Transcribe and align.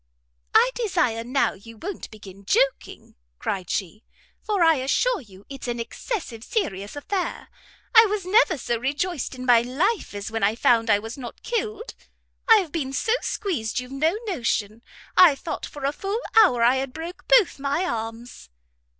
"I 0.55 0.71
desire, 0.73 1.23
now, 1.23 1.53
you 1.53 1.77
won't 1.77 2.09
begin 2.09 2.43
joking," 2.43 3.13
cried 3.37 3.69
she, 3.69 4.03
"for 4.41 4.63
I 4.63 4.77
assure 4.77 5.21
you 5.21 5.45
it's 5.47 5.67
an 5.67 5.79
excessive 5.79 6.43
serious 6.43 6.95
affair. 6.95 7.49
I 7.93 8.07
was 8.07 8.25
never 8.25 8.57
so 8.57 8.79
rejoiced 8.79 9.35
in 9.35 9.45
my 9.45 9.61
life 9.61 10.15
as 10.15 10.31
when 10.31 10.41
I 10.41 10.55
found 10.55 10.89
I 10.89 10.97
was 10.97 11.19
not 11.19 11.43
killed. 11.43 11.93
I've 12.49 12.71
been 12.71 12.93
so 12.93 13.13
squeezed 13.21 13.79
you've 13.79 13.91
no 13.91 14.17
notion. 14.25 14.81
I 15.15 15.35
thought 15.35 15.67
for 15.67 15.85
a 15.85 15.91
full 15.91 16.19
hour 16.35 16.63
I 16.63 16.77
had 16.77 16.93
broke 16.93 17.27
both 17.27 17.59
my 17.59 17.85
arms." 17.85 18.49